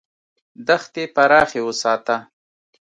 دښتې 0.67 1.03
پراخې 1.15 1.61
وساته. 1.63 2.17